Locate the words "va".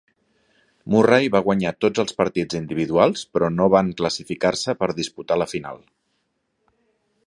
1.35-1.41